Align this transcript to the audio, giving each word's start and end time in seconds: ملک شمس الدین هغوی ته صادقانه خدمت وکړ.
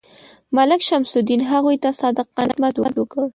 ملک 0.57 0.81
شمس 0.89 1.11
الدین 1.21 1.41
هغوی 1.51 1.77
ته 1.83 1.89
صادقانه 2.01 2.53
خدمت 2.57 2.75
وکړ. 2.99 3.23